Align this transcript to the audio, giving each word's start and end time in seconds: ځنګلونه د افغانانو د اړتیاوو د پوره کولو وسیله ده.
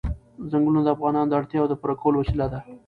ځنګلونه 0.51 0.81
د 0.83 0.87
افغانانو 0.95 1.29
د 1.29 1.33
اړتیاوو 1.39 1.71
د 1.71 1.73
پوره 1.79 1.95
کولو 2.01 2.17
وسیله 2.21 2.45
ده. 2.53 2.59